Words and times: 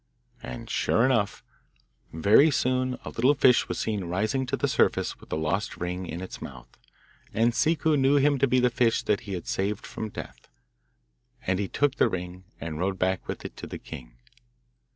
And 0.41 0.67
sure 0.67 1.05
enough, 1.05 1.43
very 2.11 2.49
soon 2.49 2.97
a 3.05 3.09
little 3.11 3.35
fish 3.35 3.67
was 3.67 3.77
seen 3.77 4.05
rising 4.05 4.47
to 4.47 4.57
the 4.57 4.67
surface 4.67 5.19
with 5.19 5.29
the 5.29 5.37
lost 5.37 5.77
ring 5.77 6.07
in 6.07 6.21
his 6.21 6.41
mouth. 6.41 6.69
And 7.35 7.53
Ciccu 7.53 7.95
knew 7.95 8.15
him 8.15 8.39
to 8.39 8.47
be 8.47 8.59
the 8.59 8.71
fish 8.71 9.03
that 9.03 9.19
he 9.29 9.33
had 9.33 9.45
saved 9.45 9.85
from 9.85 10.09
death, 10.09 10.47
and 11.45 11.59
he 11.59 11.67
took 11.67 11.97
the 11.97 12.09
ring 12.09 12.45
and 12.59 12.79
rode 12.79 12.97
back 12.97 13.27
with 13.27 13.45
it 13.45 13.55
to 13.57 13.67
the 13.67 13.77
king. 13.77 14.15